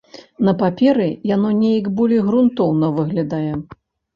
На 0.45 0.53
паперы 0.61 1.09
яно 1.35 1.51
неяк 1.59 1.91
болей 1.99 2.25
грунтоўна 2.31 2.93
выглядае. 2.97 3.53